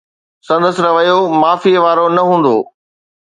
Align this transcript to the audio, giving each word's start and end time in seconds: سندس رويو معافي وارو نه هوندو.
سندس 0.47 0.75
رويو 0.85 1.19
معافي 1.41 1.73
وارو 1.83 2.07
نه 2.17 2.23
هوندو. 2.27 2.57